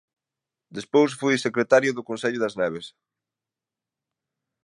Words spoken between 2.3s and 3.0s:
das Neves.